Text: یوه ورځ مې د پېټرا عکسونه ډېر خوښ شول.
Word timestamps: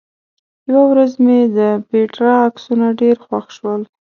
یوه 0.69 0.83
ورځ 0.91 1.11
مې 1.23 1.39
د 1.57 1.59
پېټرا 1.89 2.33
عکسونه 2.47 2.85
ډېر 3.01 3.15
خوښ 3.25 3.45
شول. 3.57 3.81